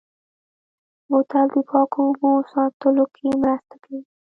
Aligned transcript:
بوتل 1.07 1.45
د 1.53 1.55
پاکو 1.69 1.99
اوبو 2.07 2.29
ساتلو 2.51 3.05
کې 3.15 3.27
مرسته 3.41 3.75
کوي. 3.83 4.01